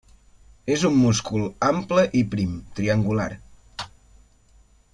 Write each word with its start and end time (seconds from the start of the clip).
És 0.75 0.85
un 0.87 0.95
múscul 1.01 1.43
ample 1.67 2.05
i 2.21 2.23
prim, 2.31 2.57
triangular. 2.79 3.29